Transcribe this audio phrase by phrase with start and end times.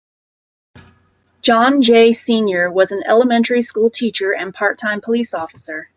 [1.43, 2.11] John J.
[2.13, 5.89] Senior was an elementary school teacher and part-time police officer.